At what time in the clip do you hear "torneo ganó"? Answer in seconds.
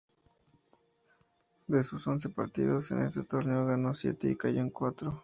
3.23-3.93